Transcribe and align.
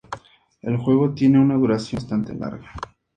El 0.63 0.77
juego 0.77 1.13
tiene 1.13 1.39
una 1.39 1.53
duración 1.53 1.99
bastante 2.01 2.33
larga. 2.33 2.71